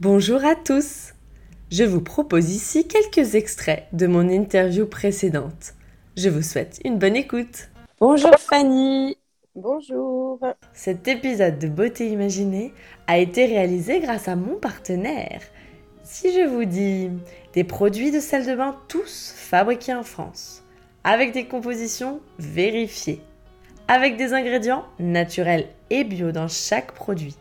Bonjour 0.00 0.46
à 0.46 0.54
tous. 0.54 1.12
Je 1.70 1.84
vous 1.84 2.00
propose 2.00 2.50
ici 2.54 2.88
quelques 2.88 3.34
extraits 3.34 3.84
de 3.92 4.06
mon 4.06 4.30
interview 4.30 4.86
précédente. 4.86 5.74
Je 6.16 6.30
vous 6.30 6.40
souhaite 6.40 6.80
une 6.86 6.98
bonne 6.98 7.16
écoute. 7.16 7.68
Bonjour 8.00 8.34
Fanny. 8.38 9.18
Bonjour. 9.54 10.40
Cet 10.72 11.06
épisode 11.06 11.58
de 11.58 11.68
Beauté 11.68 12.08
Imaginée 12.08 12.72
a 13.08 13.18
été 13.18 13.44
réalisé 13.44 14.00
grâce 14.00 14.26
à 14.26 14.36
mon 14.36 14.54
partenaire. 14.54 15.42
Si 16.02 16.32
je 16.32 16.48
vous 16.48 16.64
dis 16.64 17.10
des 17.52 17.64
produits 17.64 18.10
de 18.10 18.20
salle 18.20 18.46
de 18.46 18.54
bain 18.54 18.78
tous 18.88 19.34
fabriqués 19.36 19.92
en 19.92 20.02
France, 20.02 20.64
avec 21.04 21.32
des 21.32 21.44
compositions 21.44 22.22
vérifiées, 22.38 23.20
avec 23.86 24.16
des 24.16 24.32
ingrédients 24.32 24.86
naturels 24.98 25.68
et 25.90 26.04
bio 26.04 26.32
dans 26.32 26.48
chaque 26.48 26.92
produit, 26.92 27.36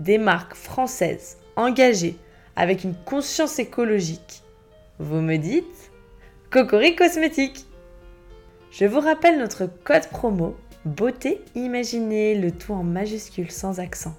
des 0.00 0.18
marques 0.18 0.56
françaises 0.56 1.36
engagées 1.56 2.16
avec 2.56 2.84
une 2.84 2.94
conscience 2.94 3.58
écologique, 3.58 4.42
vous 4.98 5.20
me 5.20 5.36
dites 5.36 5.90
Cocori 6.50 6.94
Cosmétique. 6.94 7.66
Je 8.70 8.86
vous 8.86 9.00
rappelle 9.00 9.38
notre 9.38 9.66
code 9.66 10.06
promo 10.08 10.56
Beauté 10.84 11.40
Imaginée, 11.54 12.34
le 12.34 12.52
tout 12.52 12.72
en 12.72 12.82
majuscule 12.82 13.50
sans 13.50 13.80
accent, 13.80 14.14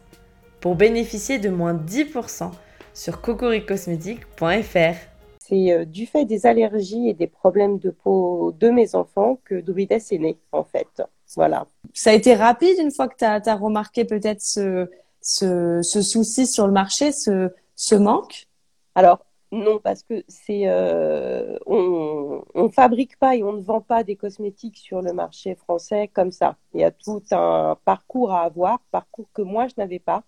pour 0.59 0.75
bénéficier 0.75 1.39
de 1.39 1.49
moins 1.49 1.73
10% 1.73 2.51
sur 2.93 3.21
cocoricosmétique.fr. 3.21 4.95
C'est 5.39 5.71
euh, 5.71 5.85
du 5.85 6.07
fait 6.07 6.25
des 6.25 6.47
allergies 6.47 7.07
et 7.07 7.13
des 7.13 7.27
problèmes 7.27 7.77
de 7.77 7.91
peau 7.91 8.51
de 8.59 8.69
mes 8.69 8.95
enfants 8.95 9.39
que 9.45 9.55
Druides 9.61 9.91
est 9.91 10.17
né, 10.17 10.37
en 10.51 10.63
fait. 10.63 11.03
Voilà. 11.35 11.67
Ça 11.93 12.09
a 12.09 12.13
été 12.13 12.33
rapide 12.33 12.77
une 12.79 12.91
fois 12.91 13.07
que 13.07 13.17
tu 13.17 13.25
as, 13.25 13.55
remarqué 13.55 14.05
peut-être 14.05 14.41
ce, 14.41 14.89
ce, 15.25 15.81
souci 15.81 16.45
sur 16.45 16.67
le 16.67 16.73
marché, 16.73 17.11
ce, 17.11 17.95
manque? 17.95 18.47
Alors, 18.93 19.25
non, 19.51 19.79
parce 19.79 20.03
que 20.03 20.23
c'est 20.27 20.63
euh, 20.67 21.57
on 21.65 22.43
ne 22.55 22.69
fabrique 22.69 23.17
pas 23.17 23.35
et 23.35 23.43
on 23.43 23.53
ne 23.53 23.61
vend 23.61 23.81
pas 23.81 24.03
des 24.03 24.15
cosmétiques 24.15 24.77
sur 24.77 25.01
le 25.01 25.13
marché 25.13 25.55
français 25.55 26.09
comme 26.13 26.31
ça. 26.31 26.57
Il 26.73 26.81
y 26.81 26.83
a 26.83 26.91
tout 26.91 27.23
un 27.31 27.77
parcours 27.85 28.31
à 28.33 28.41
avoir, 28.41 28.79
parcours 28.91 29.27
que 29.33 29.41
moi 29.41 29.67
je 29.67 29.73
n'avais 29.77 29.99
pas. 29.99 30.23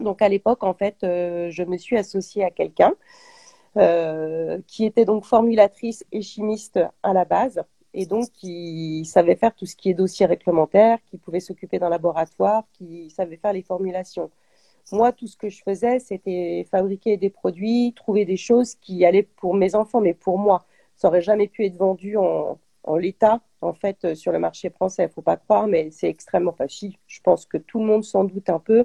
Donc 0.00 0.22
à 0.22 0.28
l'époque, 0.28 0.64
en 0.64 0.74
fait, 0.74 0.96
euh, 1.04 1.50
je 1.50 1.62
me 1.62 1.76
suis 1.76 1.96
associée 1.96 2.44
à 2.44 2.50
quelqu'un 2.50 2.94
euh, 3.76 4.60
qui 4.66 4.84
était 4.86 5.04
donc 5.04 5.24
formulatrice 5.24 6.04
et 6.12 6.22
chimiste 6.22 6.80
à 7.02 7.12
la 7.12 7.24
base 7.24 7.62
et 7.96 8.04
donc 8.04 8.30
qui 8.30 9.06
savait 9.06 9.36
faire 9.36 9.54
tout 9.54 9.64
ce 9.64 9.74
qui 9.74 9.88
est 9.88 9.94
dossier 9.94 10.26
réglementaire, 10.26 10.98
qui 11.06 11.16
pouvait 11.16 11.40
s'occuper 11.40 11.78
d'un 11.78 11.88
laboratoire, 11.88 12.64
qui 12.74 13.08
savait 13.08 13.38
faire 13.38 13.54
les 13.54 13.62
formulations. 13.62 14.30
Moi, 14.92 15.12
tout 15.12 15.26
ce 15.26 15.36
que 15.36 15.48
je 15.48 15.62
faisais, 15.62 15.98
c'était 15.98 16.66
fabriquer 16.70 17.16
des 17.16 17.30
produits, 17.30 17.94
trouver 17.96 18.26
des 18.26 18.36
choses 18.36 18.74
qui 18.74 19.06
allaient 19.06 19.22
pour 19.22 19.54
mes 19.54 19.74
enfants, 19.74 20.02
mais 20.02 20.12
pour 20.12 20.38
moi. 20.38 20.66
Ça 20.94 21.08
aurait 21.08 21.22
jamais 21.22 21.48
pu 21.48 21.64
être 21.64 21.76
vendu 21.76 22.18
en, 22.18 22.58
l'état, 22.98 23.40
en 23.62 23.72
fait, 23.72 24.04
euh, 24.04 24.14
sur 24.14 24.30
le 24.30 24.38
marché 24.38 24.68
français. 24.68 25.04
Il 25.04 25.12
faut 25.12 25.22
pas 25.22 25.36
croire, 25.36 25.66
mais 25.66 25.90
c'est 25.90 26.08
extrêmement 26.08 26.52
facile. 26.52 26.96
Je 27.06 27.20
pense 27.22 27.46
que 27.46 27.56
tout 27.56 27.80
le 27.80 27.86
monde 27.86 28.04
s'en 28.04 28.24
doute 28.24 28.50
un 28.50 28.60
peu. 28.60 28.84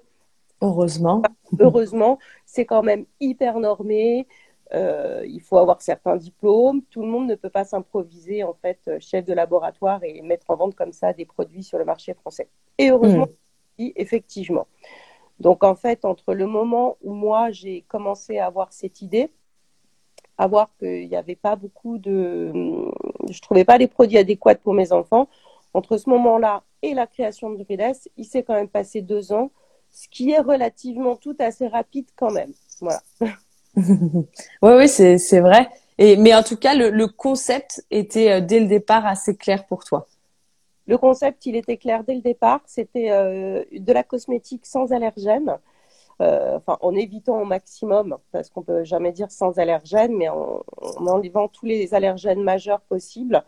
Heureusement. 0.61 1.21
Heureusement, 1.59 2.17
c'est 2.45 2.65
quand 2.65 2.81
même 2.81 3.05
hyper 3.19 3.59
normé. 3.59 4.25
Euh, 4.73 5.25
il 5.27 5.41
faut 5.41 5.57
avoir 5.57 5.81
certains 5.81 6.15
diplômes. 6.15 6.81
Tout 6.89 7.01
le 7.01 7.07
monde 7.07 7.27
ne 7.27 7.35
peut 7.35 7.49
pas 7.49 7.65
s'improviser 7.65 8.43
en 8.43 8.53
fait 8.53 8.79
euh, 8.87 8.97
chef 8.99 9.25
de 9.25 9.33
laboratoire 9.33 10.03
et 10.03 10.21
mettre 10.21 10.49
en 10.49 10.55
vente 10.55 10.75
comme 10.75 10.93
ça 10.93 11.11
des 11.11 11.25
produits 11.25 11.63
sur 11.63 11.77
le 11.77 11.85
marché 11.85 12.13
français. 12.13 12.47
Et 12.77 12.89
heureusement, 12.89 13.27
hmm. 13.77 13.89
effectivement. 13.95 14.67
Donc 15.39 15.63
en 15.63 15.75
fait, 15.75 16.05
entre 16.05 16.33
le 16.33 16.47
moment 16.47 16.97
où 17.01 17.13
moi 17.13 17.51
j'ai 17.51 17.81
commencé 17.81 18.37
à 18.37 18.45
avoir 18.45 18.71
cette 18.71 19.01
idée, 19.01 19.31
à 20.37 20.47
voir 20.47 20.69
qu'il 20.79 21.07
n'y 21.09 21.15
avait 21.15 21.35
pas 21.35 21.55
beaucoup 21.55 21.97
de, 21.97 22.51
je 23.29 23.41
trouvais 23.41 23.65
pas 23.65 23.77
les 23.77 23.87
produits 23.87 24.17
adéquats 24.17 24.55
pour 24.55 24.73
mes 24.73 24.93
enfants. 24.93 25.27
Entre 25.73 25.97
ce 25.97 26.09
moment-là 26.09 26.63
et 26.81 26.93
la 26.93 27.07
création 27.07 27.49
de 27.49 27.63
Druides, 27.63 27.95
il 28.17 28.25
s'est 28.25 28.43
quand 28.43 28.53
même 28.53 28.67
passé 28.67 29.01
deux 29.01 29.33
ans, 29.33 29.51
ce 29.89 30.07
qui 30.07 30.31
est 30.31 30.39
relativement 30.39 31.15
tout 31.15 31.35
assez 31.39 31.67
rapide 31.67 32.07
quand 32.15 32.31
même. 32.31 32.51
Voilà. 32.79 33.01
oui, 33.75 34.25
oui, 34.61 34.87
c'est 34.87 35.39
vrai. 35.39 35.69
Mais 35.99 36.33
en 36.33 36.43
tout 36.43 36.57
cas, 36.57 36.73
le 36.73 37.07
concept 37.07 37.85
était 37.91 38.31
euh, 38.31 38.41
dès 38.41 38.59
le 38.59 38.67
départ 38.67 39.05
assez 39.05 39.35
clair 39.35 39.65
pour 39.67 39.83
toi. 39.83 40.07
Le 40.87 40.97
concept, 40.97 41.45
il 41.45 41.55
était 41.55 41.77
clair 41.77 42.03
dès 42.03 42.15
le 42.15 42.21
départ. 42.21 42.61
C'était 42.65 43.11
euh, 43.11 43.63
de 43.71 43.93
la 43.93 44.03
cosmétique 44.03 44.65
sans 44.65 44.91
allergènes. 44.91 45.57
Euh, 46.19 46.57
enfin, 46.57 46.77
en 46.81 46.93
évitant 46.93 47.41
au 47.41 47.45
maximum, 47.45 48.17
parce 48.31 48.49
qu'on 48.49 48.61
peut 48.61 48.83
jamais 48.83 49.11
dire 49.11 49.31
sans 49.31 49.57
allergènes, 49.57 50.15
mais 50.15 50.29
en, 50.29 50.63
enlevant 50.99 51.47
tous 51.47 51.65
les 51.65 51.95
allergènes 51.95 52.43
majeurs 52.43 52.81
possibles, 52.81 53.43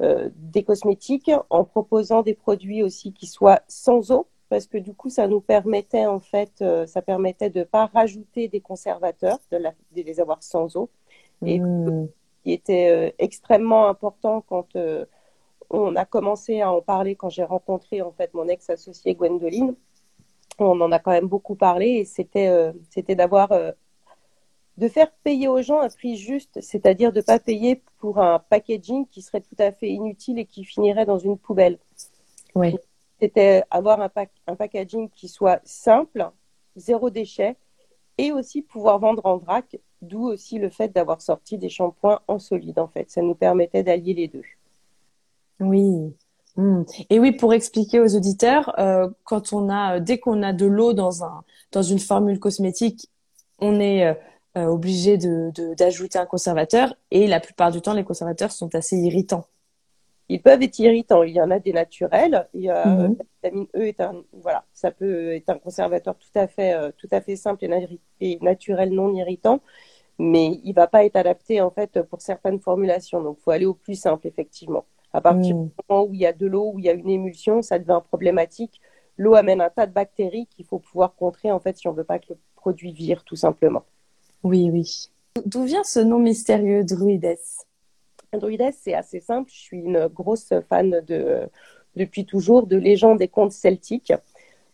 des 0.00 0.62
cosmétiques, 0.64 1.30
en 1.50 1.64
proposant 1.64 2.22
des 2.22 2.34
produits 2.34 2.82
aussi 2.82 3.12
qui 3.12 3.26
soient 3.26 3.60
sans 3.68 4.10
eau, 4.12 4.26
parce 4.52 4.66
que 4.66 4.76
du 4.76 4.92
coup, 4.92 5.08
ça 5.08 5.26
nous 5.26 5.40
permettait 5.40 6.04
en 6.04 6.20
fait, 6.20 6.62
ça 6.86 7.00
permettait 7.00 7.48
de 7.48 7.64
pas 7.64 7.86
rajouter 7.86 8.48
des 8.48 8.60
conservateurs, 8.60 9.38
de, 9.50 9.58
les 9.96 10.20
avoir 10.20 10.42
sans 10.42 10.76
eau, 10.76 10.90
et 11.44 11.58
mmh. 11.58 12.08
qui 12.44 12.52
était 12.52 13.14
extrêmement 13.18 13.88
important 13.88 14.44
quand 14.46 14.68
on 15.72 15.96
a 15.96 16.04
commencé 16.04 16.60
à 16.60 16.70
en 16.70 16.82
parler 16.82 17.16
quand 17.16 17.30
j'ai 17.30 17.44
rencontré 17.44 18.02
en 18.02 18.12
fait 18.12 18.32
mon 18.34 18.46
ex-associé 18.46 19.14
Gwendoline. 19.14 19.74
On 20.58 20.80
en 20.80 20.92
a 20.92 20.98
quand 20.98 21.10
même 21.10 21.28
beaucoup 21.28 21.54
parlé 21.54 21.86
et 21.86 22.04
c'était 22.04 22.48
euh, 22.48 22.72
c'était 22.90 23.14
d'avoir 23.14 23.52
euh, 23.52 23.72
de 24.76 24.88
faire 24.88 25.10
payer 25.24 25.48
aux 25.48 25.62
gens 25.62 25.80
un 25.80 25.88
prix 25.88 26.16
juste, 26.16 26.60
c'est-à-dire 26.60 27.12
de 27.12 27.18
ne 27.18 27.24
pas 27.24 27.38
payer 27.38 27.82
pour 27.98 28.18
un 28.18 28.38
packaging 28.38 29.06
qui 29.06 29.22
serait 29.22 29.40
tout 29.40 29.56
à 29.58 29.72
fait 29.72 29.88
inutile 29.88 30.38
et 30.38 30.44
qui 30.44 30.64
finirait 30.64 31.06
dans 31.06 31.18
une 31.18 31.38
poubelle. 31.38 31.78
Oui. 32.54 32.76
C'était 33.22 33.62
avoir 33.70 34.00
un, 34.00 34.56
packaging 34.56 35.08
qui 35.08 35.28
soit 35.28 35.60
simple, 35.64 36.28
zéro 36.74 37.08
déchet, 37.08 37.54
et 38.18 38.32
aussi 38.32 38.62
pouvoir 38.62 38.98
vendre 38.98 39.24
en 39.24 39.36
vrac, 39.36 39.78
d'où 40.00 40.24
aussi 40.26 40.58
le 40.58 40.70
fait 40.70 40.88
d'avoir 40.88 41.22
sorti 41.22 41.56
des 41.56 41.68
shampoings 41.68 42.20
en 42.26 42.40
solide 42.40 42.80
en 42.80 42.88
fait. 42.88 43.12
Ça 43.12 43.22
nous 43.22 43.36
permettait 43.36 43.84
d'allier 43.84 44.14
les 44.14 44.26
deux. 44.26 44.42
Oui. 45.60 46.12
Hmm. 46.56 46.82
Et 47.10 47.20
oui, 47.20 47.30
pour 47.30 47.54
expliquer 47.54 48.00
aux 48.00 48.16
auditeurs, 48.16 48.74
euh, 48.80 49.08
quand 49.22 49.52
on 49.52 49.68
a, 49.70 50.00
dès 50.00 50.18
qu'on 50.18 50.42
a 50.42 50.52
de 50.52 50.66
l'eau 50.66 50.92
dans 50.92 51.22
un, 51.22 51.44
dans 51.70 51.82
une 51.82 52.00
formule 52.00 52.40
cosmétique, 52.40 53.08
on 53.60 53.78
est 53.78 54.04
euh, 54.04 54.14
euh, 54.58 54.66
obligé 54.66 55.16
de, 55.16 55.52
d'ajouter 55.76 56.18
un 56.18 56.26
conservateur. 56.26 56.92
Et 57.12 57.28
la 57.28 57.38
plupart 57.38 57.70
du 57.70 57.80
temps, 57.80 57.94
les 57.94 58.02
conservateurs 58.02 58.50
sont 58.50 58.74
assez 58.74 58.96
irritants. 58.96 59.46
Ils 60.28 60.40
peuvent 60.40 60.62
être 60.62 60.78
irritants. 60.78 61.22
Il 61.22 61.34
y 61.34 61.40
en 61.40 61.50
a 61.50 61.58
des 61.58 61.72
naturels. 61.72 62.48
Mhm. 62.54 62.66
La 62.68 63.50
vitamine 63.50 63.66
E 63.76 63.86
est 63.86 64.00
un, 64.00 64.22
voilà, 64.32 64.64
ça 64.72 64.90
peut 64.90 65.34
être 65.34 65.50
un 65.50 65.58
conservateur 65.58 66.16
tout 66.16 66.38
à 66.38 66.46
fait, 66.46 66.74
tout 66.96 67.08
à 67.10 67.20
fait 67.20 67.36
simple 67.36 67.66
et, 68.20 68.38
naturel, 68.40 68.90
non 68.92 69.12
irritant 69.14 69.60
mais 70.18 70.60
il 70.62 70.72
va 70.72 70.86
pas 70.86 71.04
être 71.04 71.16
adapté 71.16 71.60
en 71.60 71.70
fait 71.70 72.00
pour 72.02 72.20
certaines 72.20 72.60
formulations. 72.60 73.22
Donc, 73.22 73.38
il 73.40 73.42
faut 73.42 73.50
aller 73.50 73.66
au 73.66 73.74
plus 73.74 73.98
simple, 73.98 74.26
effectivement. 74.26 74.84
À 75.12 75.20
partir 75.20 75.56
hmm. 75.56 75.64
du 75.64 75.72
moment 75.88 76.04
où 76.04 76.14
il 76.14 76.20
y 76.20 76.26
a 76.26 76.32
de 76.32 76.46
l'eau, 76.46 76.72
où 76.74 76.78
il 76.78 76.84
y 76.84 76.88
a 76.88 76.92
une 76.92 77.08
émulsion, 77.08 77.62
ça 77.62 77.78
devient 77.78 78.00
problématique. 78.06 78.80
L'eau 79.16 79.34
amène 79.34 79.60
un 79.60 79.68
tas 79.68 79.86
de 79.86 79.92
bactéries 79.92 80.46
qu'il 80.46 80.64
faut 80.64 80.78
pouvoir 80.78 81.14
contrer 81.14 81.50
en 81.52 81.60
fait 81.60 81.76
si 81.76 81.86
on 81.86 81.92
ne 81.92 81.96
veut 81.96 82.04
pas 82.04 82.18
que 82.18 82.26
le 82.30 82.38
produit 82.56 82.92
vire 82.92 83.24
tout 83.24 83.36
simplement. 83.36 83.84
Oui, 84.42 84.70
oui. 84.72 85.10
D'où 85.44 85.64
vient 85.64 85.84
ce 85.84 86.00
nom 86.00 86.18
mystérieux 86.18 86.84
Druides? 86.84 87.38
Druides, 88.38 88.72
c'est 88.72 88.94
assez 88.94 89.20
simple. 89.20 89.50
Je 89.52 89.58
suis 89.58 89.78
une 89.78 90.06
grosse 90.06 90.52
fan 90.68 91.02
de, 91.06 91.48
depuis 91.96 92.24
toujours 92.24 92.66
de 92.66 92.76
légendes 92.76 93.20
et 93.20 93.28
contes 93.28 93.52
celtiques. 93.52 94.12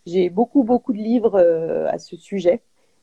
J'ai 0.07 0.31
beaucoup, 0.31 0.63
beaucoup 0.63 0.93
de 0.93 0.99
livres 0.99 1.35
euh, 1.35 1.89
à 1.89 1.99
ce 1.99 2.17
sujet. 2.17 2.63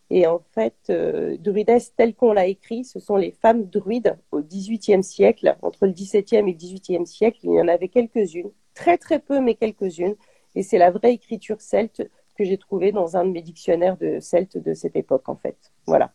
Et 0.09 0.27
en 0.27 0.39
fait, 0.53 0.75
euh, 0.89 1.37
Druides, 1.39 1.81
tel 1.97 2.15
qu'on 2.15 2.31
l'a 2.31 2.45
écrit, 2.45 2.85
ce 2.85 2.99
sont 2.99 3.15
les 3.15 3.31
femmes 3.31 3.65
druides 3.65 4.17
au 4.31 4.41
XVIIIe 4.41 5.03
siècle. 5.03 5.57
Entre 5.61 5.87
le 5.87 5.91
XVIIe 5.91 6.39
et 6.39 6.41
le 6.41 6.51
XVIIIe 6.53 7.07
siècle, 7.07 7.39
il 7.43 7.53
y 7.53 7.61
en 7.61 7.67
avait 7.67 7.89
quelques-unes, 7.89 8.51
très 8.75 8.97
très 8.97 9.19
peu, 9.19 9.41
mais 9.41 9.55
quelques-unes. 9.55 10.15
Et 10.53 10.63
c'est 10.63 10.77
la 10.77 10.91
vraie 10.91 11.13
écriture 11.13 11.59
celte 11.59 12.07
que 12.37 12.43
j'ai 12.43 12.57
trouvée 12.57 12.91
dans 12.91 13.17
un 13.17 13.25
de 13.25 13.31
mes 13.31 13.41
dictionnaires 13.41 13.97
de 13.97 14.19
celte 14.19 14.57
de 14.57 14.73
cette 14.73 14.95
époque, 14.95 15.27
en 15.27 15.35
fait. 15.35 15.57
Voilà. 15.87 16.13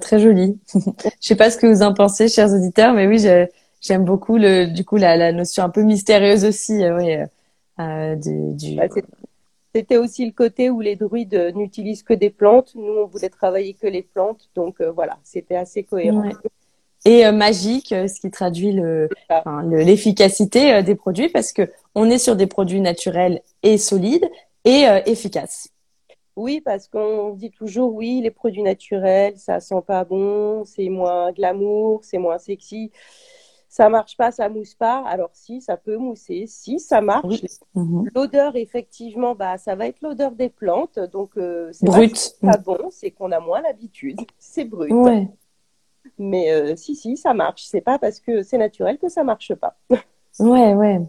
Très 0.00 0.18
joli. 0.18 0.58
Je 0.74 0.80
sais 1.20 1.36
pas 1.36 1.50
ce 1.50 1.58
que 1.58 1.66
vous 1.66 1.82
en 1.82 1.94
pensez, 1.94 2.28
chers 2.28 2.52
auditeurs, 2.52 2.94
mais 2.94 3.06
oui, 3.06 3.24
j'aime 3.80 4.04
beaucoup 4.04 4.36
le, 4.38 4.66
du 4.66 4.84
coup 4.84 4.96
la, 4.96 5.32
notion 5.32 5.64
un 5.64 5.70
peu 5.70 5.82
mystérieuse 5.82 6.44
aussi, 6.44 6.82
euh, 6.82 6.98
oui, 6.98 7.16
euh, 7.78 8.16
du. 8.16 8.76
Bah, 8.76 8.88
c'était 9.76 9.98
aussi 9.98 10.24
le 10.24 10.32
côté 10.32 10.70
où 10.70 10.80
les 10.80 10.96
druides 10.96 11.52
n'utilisent 11.54 12.02
que 12.02 12.14
des 12.14 12.30
plantes. 12.30 12.72
Nous, 12.76 12.94
on 12.94 13.04
voulait 13.04 13.28
travailler 13.28 13.74
que 13.74 13.86
les 13.86 14.00
plantes. 14.00 14.48
Donc 14.54 14.80
euh, 14.80 14.90
voilà, 14.90 15.18
c'était 15.22 15.56
assez 15.56 15.82
cohérent. 15.82 16.30
Et 17.04 17.26
euh, 17.26 17.32
magique, 17.32 17.92
euh, 17.92 18.08
ce 18.08 18.18
qui 18.18 18.30
traduit 18.30 18.74
l'efficacité 19.64 20.82
des 20.82 20.94
produits, 20.94 21.28
parce 21.28 21.52
que 21.52 21.70
on 21.94 22.08
est 22.08 22.16
sur 22.16 22.36
des 22.36 22.46
produits 22.46 22.80
naturels 22.80 23.42
et 23.62 23.76
solides 23.76 24.26
et 24.64 24.86
efficaces. 25.04 25.68
Oui, 26.36 26.60
parce 26.60 26.86
qu'on 26.86 27.32
dit 27.32 27.50
toujours, 27.50 27.94
oui, 27.94 28.20
les 28.22 28.30
produits 28.30 28.62
naturels, 28.62 29.38
ça 29.38 29.58
sent 29.58 29.82
pas 29.86 30.04
bon, 30.04 30.64
c'est 30.66 30.90
moins 30.90 31.32
glamour, 31.32 32.04
c'est 32.04 32.18
moins 32.18 32.38
sexy. 32.38 32.92
Ça 33.68 33.88
marche 33.88 34.16
pas, 34.16 34.30
ça 34.30 34.48
mousse 34.48 34.74
pas. 34.74 35.02
Alors 35.06 35.30
si, 35.32 35.60
ça 35.60 35.76
peut 35.76 35.96
mousser. 35.96 36.44
Si, 36.46 36.78
ça 36.78 37.00
marche. 37.00 37.42
Mhm. 37.74 38.10
L'odeur, 38.14 38.56
effectivement, 38.56 39.34
bah, 39.34 39.58
ça 39.58 39.74
va 39.74 39.86
être 39.86 40.00
l'odeur 40.02 40.32
des 40.32 40.48
plantes. 40.48 40.98
Donc, 40.98 41.36
euh, 41.36 41.70
c'est. 41.72 41.86
Pas, 42.40 42.56
bon, 42.58 42.88
c'est 42.90 43.10
qu'on 43.10 43.32
a 43.32 43.40
moins 43.40 43.60
l'habitude. 43.60 44.20
C'est 44.38 44.64
brut. 44.64 44.92
Mais 46.18 46.52
euh, 46.52 46.76
si, 46.76 46.94
si, 46.94 47.16
ça 47.16 47.34
marche. 47.34 47.64
C'est 47.64 47.80
pas 47.80 47.98
parce 47.98 48.20
que 48.20 48.42
c'est 48.42 48.58
naturel 48.58 48.96
que 48.96 49.08
ça 49.08 49.24
marche 49.24 49.54
pas. 49.54 49.76
ouais, 50.40 50.74
ouais. 50.74 51.00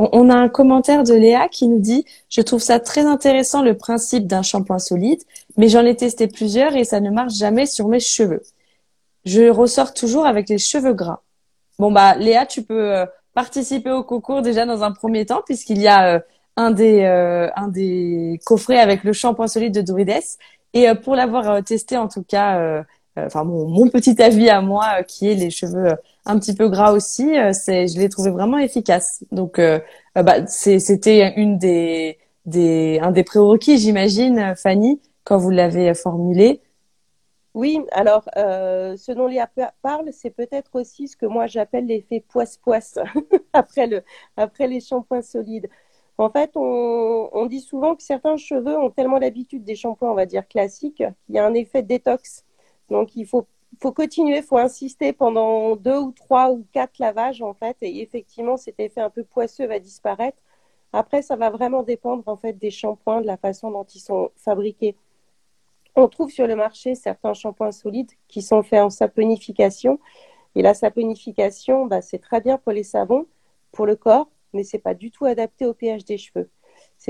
On, 0.00 0.30
a 0.30 0.36
un 0.36 0.48
commentaire 0.48 1.02
de 1.02 1.12
Léa 1.12 1.48
qui 1.48 1.66
nous 1.66 1.80
dit 1.80 2.04
Je 2.28 2.40
trouve 2.40 2.60
ça 2.60 2.78
très 2.78 3.04
intéressant 3.04 3.62
le 3.62 3.76
principe 3.76 4.28
d'un 4.28 4.42
shampoing 4.42 4.78
solide, 4.78 5.20
mais 5.56 5.68
j'en 5.68 5.84
ai 5.84 5.96
testé 5.96 6.28
plusieurs 6.28 6.76
et 6.76 6.84
ça 6.84 7.00
ne 7.00 7.10
marche 7.10 7.34
jamais 7.34 7.66
sur 7.66 7.88
mes 7.88 7.98
cheveux. 7.98 8.44
Je 9.24 9.50
ressors 9.50 9.94
toujours 9.94 10.24
avec 10.24 10.48
les 10.48 10.58
cheveux 10.58 10.92
gras. 10.92 11.22
Bon 11.80 11.90
bah 11.90 12.14
Léa, 12.14 12.46
tu 12.46 12.62
peux 12.62 12.94
euh, 12.94 13.06
participer 13.34 13.90
au 13.90 14.04
concours 14.04 14.40
déjà 14.40 14.66
dans 14.66 14.84
un 14.84 14.92
premier 14.92 15.26
temps 15.26 15.42
puisqu'il 15.44 15.78
y 15.78 15.88
a 15.88 16.14
euh, 16.14 16.20
un 16.56 16.70
des 16.70 17.02
euh, 17.02 17.50
un 17.56 17.66
des 17.66 18.38
coffrets 18.46 18.78
avec 18.78 19.02
le 19.02 19.12
shampoing 19.12 19.48
solide 19.48 19.74
de 19.74 19.80
Dorides 19.80 20.22
et 20.74 20.86
pour 21.02 21.16
l'avoir 21.16 21.64
testé 21.64 21.96
en 21.96 22.06
tout 22.06 22.22
cas 22.22 22.84
enfin 23.26 23.44
mon, 23.44 23.88
petit 23.88 24.20
avis 24.22 24.48
à 24.48 24.60
moi 24.60 25.02
qui 25.02 25.30
est 25.30 25.34
les 25.34 25.50
cheveux 25.50 25.92
un 26.26 26.38
petit 26.38 26.54
peu 26.54 26.68
gras 26.68 26.92
aussi 26.92 27.34
c'est 27.52 27.88
je 27.88 27.98
l'ai 27.98 28.08
trouvé 28.08 28.30
vraiment 28.30 28.58
efficace 28.58 29.24
donc 29.32 29.60
bah 30.14 30.46
c'était 30.46 31.34
une 31.36 31.58
des 31.58 32.18
un 33.00 33.10
des 33.10 33.24
prérequis 33.24 33.78
j'imagine 33.78 34.54
Fanny 34.56 35.00
quand 35.24 35.38
vous 35.38 35.50
l'avez 35.50 35.94
formulé 35.94 36.60
oui, 37.58 37.80
alors 37.90 38.28
euh, 38.36 38.96
ce 38.96 39.10
dont 39.10 39.26
Léa 39.26 39.50
parle, 39.82 40.12
c'est 40.12 40.30
peut-être 40.30 40.76
aussi 40.76 41.08
ce 41.08 41.16
que 41.16 41.26
moi 41.26 41.48
j'appelle 41.48 41.86
l'effet 41.86 42.20
poisse-poisse 42.28 43.00
après, 43.52 43.88
le, 43.88 44.02
après 44.36 44.68
les 44.68 44.78
shampoings 44.80 45.22
solides. 45.22 45.68
En 46.18 46.30
fait, 46.30 46.52
on, 46.54 47.46
dit 47.46 47.60
souvent 47.60 47.96
que 47.96 48.02
certains 48.04 48.36
cheveux 48.36 48.78
ont 48.78 48.90
tellement 48.90 49.18
l'habitude 49.18 49.64
des 49.64 49.74
shampoings, 49.74 50.10
on 50.10 50.14
va 50.14 50.26
dire 50.26 50.46
classiques, 50.46 50.96
qu'il 50.96 51.34
y 51.34 51.38
a 51.38 51.46
un 51.46 51.54
effet 51.54 51.82
détox. 51.82 52.44
Donc 52.90 53.16
il 53.16 53.26
faut, 53.26 53.46
faut 53.80 53.92
continuer, 53.92 54.38
il 54.38 54.42
faut 54.42 54.58
insister 54.58 55.12
pendant 55.12 55.76
deux 55.76 55.98
ou 55.98 56.12
trois 56.12 56.50
ou 56.50 56.64
quatre 56.72 56.98
lavages 56.98 57.42
en 57.42 57.54
fait, 57.54 57.76
et 57.82 58.02
effectivement 58.02 58.56
cet 58.56 58.80
effet 58.80 59.00
un 59.00 59.10
peu 59.10 59.24
poisseux 59.24 59.66
va 59.66 59.78
disparaître. 59.78 60.38
Après, 60.92 61.22
ça 61.22 61.36
va 61.36 61.50
vraiment 61.50 61.82
dépendre 61.82 62.22
en 62.26 62.36
fait 62.36 62.54
des 62.54 62.70
shampoings, 62.70 63.20
de 63.20 63.26
la 63.26 63.36
façon 63.36 63.70
dont 63.70 63.84
ils 63.84 64.00
sont 64.00 64.30
fabriqués. 64.36 64.96
On 65.96 66.08
trouve 66.08 66.30
sur 66.30 66.46
le 66.46 66.56
marché 66.56 66.94
certains 66.94 67.34
shampoings 67.34 67.72
solides 67.72 68.10
qui 68.28 68.40
sont 68.40 68.62
faits 68.62 68.80
en 68.80 68.90
saponification. 68.90 69.98
Et 70.54 70.62
la 70.62 70.74
saponification, 70.74 71.86
bah, 71.86 72.00
c'est 72.00 72.18
très 72.18 72.40
bien 72.40 72.56
pour 72.56 72.72
les 72.72 72.84
savons, 72.84 73.26
pour 73.72 73.84
le 73.84 73.96
corps, 73.96 74.28
mais 74.52 74.64
c'est 74.64 74.78
pas 74.78 74.94
du 74.94 75.10
tout 75.10 75.24
adapté 75.26 75.66
au 75.66 75.74
pH 75.74 76.04
des 76.04 76.18
cheveux. 76.18 76.48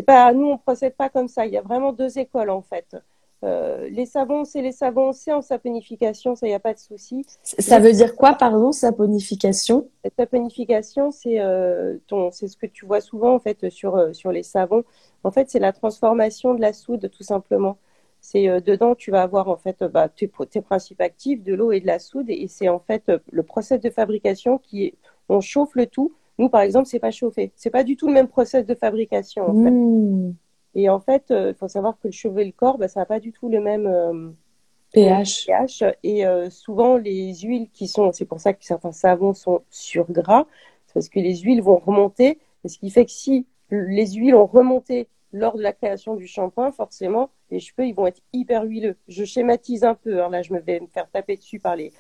Pas, 0.07 0.33
nous, 0.33 0.47
on 0.47 0.59
procède 0.59 0.97
pas 0.97 1.09
comme 1.09 1.29
ça. 1.29 1.47
Il 1.47 1.53
y 1.53 1.57
a 1.57 1.63
vraiment 1.63 1.93
deux 1.93 2.19
écoles 2.19 2.51
en 2.51 2.63
fait. 2.63 2.97
Euh, 3.45 3.89
les 3.91 4.07
savons, 4.07 4.45
c'est 4.45 4.63
les 4.63 4.73
savons, 4.73 5.13
c'est 5.13 5.33
en 5.33 5.43
saponification, 5.43 6.35
ça, 6.35 6.47
il 6.47 6.51
n'y 6.51 6.57
a 6.57 6.61
pas 6.61 6.75
de 6.75 6.79
souci. 6.79 7.25
Ça 7.43 7.79
veut 7.79 7.93
dire 7.93 8.17
quoi, 8.17 8.35
pardon, 8.35 8.73
saponification? 8.73 9.89
Saponification, 10.19 11.13
c'est 11.13 11.41
euh, 11.41 11.97
c'est 12.33 12.49
ce 12.49 12.57
que 12.57 12.67
tu 12.67 12.85
vois 12.85 13.01
souvent 13.01 13.35
en 13.35 13.39
fait 13.39 13.71
sur, 13.71 13.97
euh, 13.97 14.13
sur 14.13 14.33
les 14.33 14.43
savons. 14.43 14.83
En 15.23 15.31
fait, 15.31 15.51
c'est 15.51 15.61
la 15.61 15.73
transformation 15.73 16.55
de 16.55 16.61
la 16.61 16.73
soude, 16.73 17.11
tout 17.11 17.23
simplement. 17.23 17.79
C'est 18.21 18.49
euh, 18.49 18.61
dedans, 18.61 18.97
tu 18.97 19.13
vas 19.13 19.23
avoir 19.23 19.49
en 19.49 19.57
fait 19.57 19.85
bah, 19.85 20.09
tes, 20.09 20.27
principes 20.27 21.01
actifs, 21.01 21.45
de 21.45 21.55
l'eau 21.55 21.71
et 21.71 21.79
de 21.79 21.87
la 21.87 22.01
soude, 22.01 22.31
et 22.31 22.49
c'est 22.49 22.69
en 22.69 22.81
fait 22.81 23.13
le 23.31 23.43
process 23.45 23.81
de 23.81 23.91
fabrication 23.91 24.59
qui 24.59 24.85
est, 24.85 24.95
on 25.29 25.41
chauffe 25.41 25.77
le 25.77 25.87
tout. 25.87 26.13
Nous, 26.39 26.49
par 26.49 26.63
exemple, 26.63 26.87
c'est 26.87 26.99
pas 26.99 27.11
chauffé. 27.13 27.53
C'est 27.55 27.71
pas 27.71 27.85
du 27.85 27.97
tout 27.97 28.09
le 28.09 28.15
même 28.15 28.29
process 28.29 28.67
de 28.67 28.75
fabrication. 28.75 29.49
En 29.49 29.65
fait. 29.65 30.35
Et 30.79 30.89
en 30.89 31.01
fait, 31.01 31.25
il 31.31 31.37
euh, 31.37 31.55
faut 31.55 31.69
savoir 31.69 31.99
que 31.99 32.09
le 32.09 32.13
cheveu 32.13 32.41
et 32.41 32.45
le 32.45 32.53
corps, 32.53 32.79
bah, 32.79 32.89
ça 32.89 33.01
n'a 33.01 33.07
pas 33.07 33.21
du 33.21 33.33
tout 33.33 33.49
le 33.49 33.61
même 33.61 34.35
pH. 34.93 35.47
pH. 35.47 35.83
Et 36.05 36.25
souvent, 36.51 36.97
les 36.97 37.35
huiles 37.35 37.69
qui 37.73 37.89
sont, 37.89 38.13
c'est 38.13 38.25
pour 38.25 38.41
ça 38.41 38.53
que 38.53 38.65
certains 38.65 38.93
savons 38.93 39.35
sont 39.35 39.63
sur 39.71 40.11
gras, 40.11 40.47
parce 40.95 41.09
que 41.09 41.21
les 41.21 41.37
huiles 41.37 41.63
vont 41.63 41.79
remonter. 41.79 42.39
Ce 42.65 42.79
qui 42.79 42.91
fait 42.91 43.05
que 43.05 43.11
si 43.11 43.47
les 43.71 44.13
huiles 44.13 44.35
ont 44.35 44.47
remonté 44.47 45.09
lors 45.33 45.57
de 45.57 45.63
la 45.63 45.73
création 45.73 46.15
du 46.15 46.27
shampoing, 46.27 46.73
forcément, 46.73 47.31
les 47.51 47.61
cheveux, 47.61 47.87
ils 47.87 47.95
vont 47.95 48.07
être 48.07 48.21
hyper 48.33 48.65
huileux. 48.65 48.97
Je 49.09 49.25
schématise 49.25 49.85
un 49.85 49.95
peu. 49.95 50.23
Hein. 50.23 50.31
Là, 50.31 50.43
je 50.43 50.53
me 50.53 50.61
vais 50.61 50.81
me 50.81 50.87
faire 50.87 51.09
taper 51.11 51.37
dessus 51.37 51.59
par 51.59 51.77
les 51.77 51.93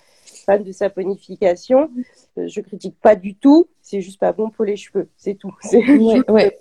fans 0.46 0.60
de 0.60 0.72
saponification. 0.72 1.90
Euh, 2.38 2.48
je 2.48 2.60
critique 2.60 2.98
pas 3.00 3.16
du 3.16 3.34
tout. 3.34 3.68
C'est 3.82 4.00
juste 4.00 4.20
pas 4.20 4.32
bon 4.32 4.50
pour 4.50 4.64
les 4.64 4.76
cheveux. 4.76 5.08
C'est 5.16 5.34
tout. 5.34 5.54
C'est 5.62 5.84
ouais, 6.30 6.58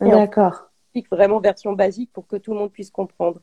D'accord. 0.00 0.70
Vraiment 1.10 1.40
version 1.40 1.72
basique 1.72 2.12
pour 2.12 2.26
que 2.26 2.36
tout 2.36 2.52
le 2.52 2.58
monde 2.58 2.72
puisse 2.72 2.90
comprendre. 2.90 3.40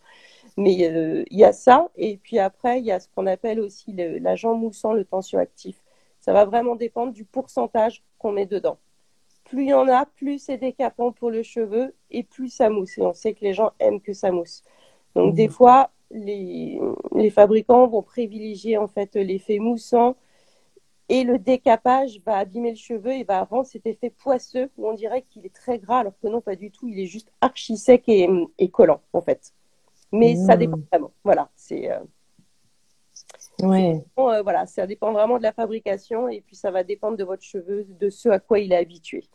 Mais 0.57 0.89
euh, 0.89 1.23
il 1.29 1.39
y 1.39 1.43
a 1.43 1.53
ça. 1.53 1.89
Et 1.95 2.17
puis 2.17 2.39
après, 2.39 2.79
il 2.79 2.85
y 2.85 2.91
a 2.91 2.99
ce 2.99 3.07
qu'on 3.15 3.27
appelle 3.27 3.59
aussi 3.59 3.93
l'agent 3.93 4.55
moussant, 4.55 4.93
le 4.93 5.05
tensioactif. 5.05 5.81
Ça 6.19 6.33
va 6.33 6.45
vraiment 6.45 6.75
dépendre 6.75 7.13
du 7.13 7.25
pourcentage 7.25 8.03
qu'on 8.17 8.31
met 8.31 8.45
dedans 8.45 8.77
plus 9.51 9.63
il 9.63 9.69
y 9.69 9.73
en 9.73 9.87
a, 9.89 10.05
plus 10.05 10.39
c'est 10.39 10.57
décapant 10.57 11.11
pour 11.11 11.29
le 11.29 11.43
cheveu 11.43 11.93
et 12.09 12.23
plus 12.23 12.49
ça 12.49 12.69
mousse. 12.69 12.97
Et 12.97 13.01
on 13.01 13.13
sait 13.13 13.33
que 13.33 13.43
les 13.43 13.53
gens 13.53 13.71
aiment 13.79 13.99
que 13.99 14.13
ça 14.13 14.31
mousse. 14.31 14.63
Donc 15.15 15.35
des 15.35 15.47
mmh. 15.47 15.51
fois, 15.51 15.89
les, 16.11 16.79
fabricants 17.31 17.87
vont 17.87 18.01
privilégier 18.01 18.77
en 18.77 18.87
fait 18.87 19.15
l'effet 19.15 19.59
moussant 19.59 20.15
et 21.11 21.25
le 21.25 21.37
décapage 21.37 22.21
va 22.25 22.37
abîmer 22.37 22.69
le 22.69 22.77
cheveu 22.77 23.11
et 23.11 23.25
va 23.25 23.43
rendre 23.43 23.65
cet 23.65 23.85
effet 23.85 24.09
poisseux 24.09 24.69
où 24.77 24.87
on 24.87 24.93
dirait 24.93 25.23
qu'il 25.23 25.45
est 25.45 25.53
très 25.53 25.77
gras 25.77 25.99
alors 25.99 26.13
que 26.23 26.27
non 26.29 26.39
pas 26.39 26.55
du 26.55 26.71
tout, 26.71 26.87
il 26.87 26.97
est 27.01 27.05
juste 27.05 27.29
archi 27.41 27.75
sec 27.75 28.05
et, 28.07 28.29
collant 28.69 29.01
en 29.11 29.19
fait. 29.19 29.53
Mais 30.13 30.37
ça 30.37 30.55
mmh. 30.55 30.59
dépend 30.59 30.79
vraiment. 30.89 31.11
Voilà, 31.25 31.49
c'est 31.57 31.91
euh, 31.91 31.99
Ouais. 33.61 34.01
Euh, 34.17 34.41
voilà, 34.41 34.65
ça 34.65 34.87
dépend 34.87 35.11
vraiment 35.11 35.37
de 35.37 35.43
la 35.43 35.51
fabrication 35.51 36.29
et 36.29 36.39
puis 36.39 36.55
ça 36.55 36.71
va 36.71 36.85
dépendre 36.85 37.17
de 37.17 37.25
votre 37.25 37.43
cheveu, 37.43 37.85
de 37.99 38.09
ce 38.09 38.29
à 38.29 38.39
quoi 38.39 38.59
il 38.59 38.71
est 38.71 38.77
habitué. 38.77 39.25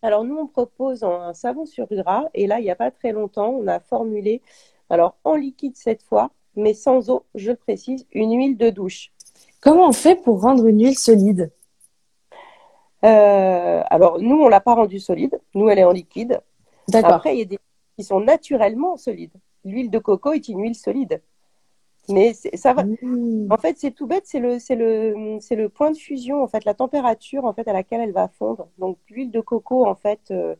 Alors 0.00 0.24
nous, 0.24 0.36
on 0.36 0.46
propose 0.46 1.04
un 1.04 1.34
savon 1.34 1.66
sur 1.66 1.86
gras 1.86 2.24
et 2.32 2.46
là, 2.46 2.60
il 2.60 2.62
n'y 2.62 2.70
a 2.70 2.76
pas 2.76 2.90
très 2.90 3.12
longtemps, 3.12 3.50
on 3.50 3.66
a 3.66 3.78
formulé, 3.78 4.40
alors 4.88 5.18
en 5.24 5.34
liquide 5.34 5.76
cette 5.76 6.02
fois, 6.02 6.30
mais 6.56 6.72
sans 6.72 7.10
eau, 7.10 7.24
je 7.34 7.50
le 7.50 7.56
précise, 7.56 8.06
une 8.12 8.36
huile 8.36 8.56
de 8.56 8.70
douche. 8.70 9.12
Comment 9.64 9.88
on 9.88 9.92
fait 9.92 10.14
pour 10.14 10.42
rendre 10.42 10.66
une 10.66 10.78
huile 10.78 10.98
solide? 10.98 11.50
Euh, 13.02 13.82
Alors 13.86 14.20
nous, 14.20 14.36
on 14.36 14.48
l'a 14.48 14.60
pas 14.60 14.74
rendue 14.74 15.00
solide, 15.00 15.40
nous, 15.54 15.68
elle 15.70 15.78
est 15.78 15.84
en 15.84 15.92
liquide. 15.92 16.40
D'accord. 16.88 17.14
Après, 17.14 17.34
il 17.34 17.38
y 17.38 17.42
a 17.42 17.46
des 17.46 17.58
qui 17.96 18.04
sont 18.04 18.20
naturellement 18.20 18.96
solides. 18.96 19.32
L'huile 19.64 19.90
de 19.90 19.98
coco 19.98 20.32
est 20.32 20.48
une 20.48 20.60
huile 20.60 20.74
solide. 20.74 21.22
Mais 22.10 22.34
ça 22.34 22.74
va. 22.74 22.84
Mmh. 22.84 23.48
En 23.50 23.56
fait, 23.56 23.78
c'est 23.78 23.92
tout 23.92 24.06
bête, 24.06 24.24
c'est 24.26 24.40
le, 24.40 24.58
c'est 24.58 24.74
le, 24.74 25.38
c'est 25.40 25.56
le 25.56 25.70
point 25.70 25.90
de 25.90 25.96
fusion, 25.96 26.42
en 26.42 26.48
fait, 26.48 26.66
la 26.66 26.74
température 26.74 27.46
en 27.46 27.54
fait 27.54 27.66
à 27.66 27.72
laquelle 27.72 28.02
elle 28.02 28.12
va 28.12 28.28
fondre. 28.28 28.68
Donc, 28.78 28.98
l'huile 29.08 29.30
de 29.30 29.40
coco, 29.40 29.86
en 29.86 29.94
fait, 29.94 30.20
euh, 30.30 30.54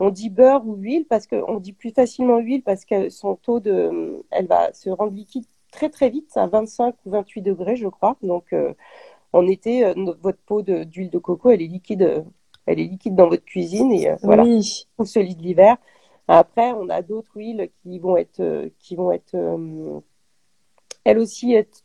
on 0.00 0.10
dit 0.10 0.30
beurre 0.30 0.66
ou 0.66 0.74
huile 0.74 1.06
parce 1.06 1.28
qu'on 1.28 1.60
dit 1.60 1.74
plus 1.74 1.90
facilement 1.90 2.38
huile 2.38 2.62
parce 2.64 2.84
que 2.84 3.08
son 3.10 3.36
taux 3.36 3.60
de, 3.60 4.24
elle 4.30 4.46
va 4.46 4.72
se 4.72 4.90
rendre 4.90 5.12
liquide 5.12 5.44
très 5.70 5.90
très 5.90 6.10
vite, 6.10 6.30
à 6.36 6.46
25 6.46 6.94
ou 7.04 7.10
28 7.10 7.42
degrés, 7.42 7.76
je 7.76 7.88
crois. 7.88 8.16
Donc, 8.22 8.52
euh, 8.52 8.74
en 9.32 9.46
été, 9.46 9.84
euh, 9.84 9.94
votre 10.22 10.38
peau 10.46 10.62
d'huile 10.62 11.10
de, 11.10 11.18
coco, 11.18 11.50
elle 11.50 11.62
est 11.62 11.66
liquide, 11.66 12.24
elle 12.66 12.80
est 12.80 12.84
liquide 12.84 13.14
dans 13.14 13.28
votre 13.28 13.44
cuisine 13.44 13.92
et 13.92 14.14
voilà, 14.22 14.44
oui. 14.44 14.86
ou 14.98 15.04
solide 15.04 15.40
l'hiver. 15.40 15.76
Après, 16.28 16.72
on 16.72 16.88
a 16.88 17.02
d'autres 17.02 17.36
huiles 17.36 17.70
qui 17.82 17.98
vont 17.98 18.16
être, 18.16 18.70
qui 18.78 18.94
vont 18.94 19.10
être 19.10 19.36
elle 21.04 21.18
aussi 21.18 21.54
est 21.54 21.84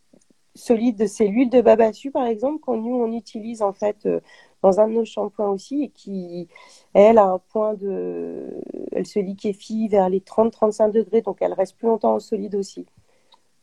solide, 0.56 1.08
c'est 1.08 1.28
l'huile 1.28 1.50
de 1.50 1.62
babassu 1.62 2.12
par 2.12 2.26
exemple 2.26 2.60
qu'on 2.60 2.78
nous 2.78 2.96
on 2.96 3.12
utilise 3.12 3.62
en 3.62 3.74
fait 3.74 4.06
euh, 4.06 4.22
dans 4.62 4.80
un 4.80 4.88
de 4.88 4.94
nos 4.94 5.06
shampoings 5.06 5.50
aussi 5.50 5.84
et 5.84 5.90
qui 5.90 6.48
elle 6.94 7.18
a 7.18 7.26
un 7.26 7.40
point 7.40 7.74
de 7.74 8.62
elle 8.94 9.06
se 9.06 9.20
liquéfie 9.20 9.90
vers 9.90 10.08
les 10.08 10.22
30-35 10.22 10.92
degrés 10.92 11.22
donc 11.22 11.38
elle 11.42 11.54
reste 11.54 11.76
plus 11.78 11.88
longtemps 11.88 12.16
en 12.16 12.20
solide 12.20 12.56
aussi. 12.56 12.86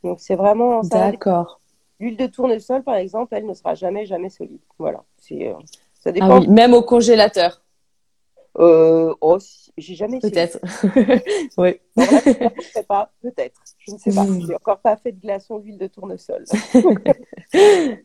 Donc 0.02 0.21
c'est 0.21 0.37
vraiment 0.37 0.82
D'accord. 0.82 1.61
L'huile 2.00 2.16
de 2.16 2.26
tournesol 2.26 2.82
par 2.82 2.97
exemple, 2.97 3.35
elle 3.35 3.47
ne 3.47 3.54
sera 3.54 3.75
jamais 3.75 4.06
jamais 4.06 4.28
solide. 4.28 4.61
Voilà, 4.78 5.04
c'est 5.18 5.49
euh, 5.49 5.54
ça 5.94 6.11
ah 6.11 6.12
dépend. 6.12 6.30
Ah 6.30 6.40
oui, 6.40 6.49
même 6.49 6.75
au 6.75 6.82
congélateur. 6.82 7.62
Euh, 8.59 9.14
oh, 9.21 9.38
j'ai 9.78 9.94
jamais 9.94 10.21
Peut-être. 10.21 10.59
oui. 11.56 11.80
je 11.97 12.02
ne 12.02 12.61
sais 12.61 12.82
pas. 12.82 13.11
Peut-être. 13.23 13.61
Je 13.78 13.92
ne 13.92 13.99
sais 13.99 14.14
pas. 14.14 14.25
Hmm. 14.25 14.47
J'ai 14.47 14.54
encore 14.54 14.80
pas 14.80 14.97
fait 14.97 15.12
de 15.12 15.21
glaçon 15.21 15.59
d'huile 15.59 15.78
de 15.78 15.87
tournesol. 15.87 16.44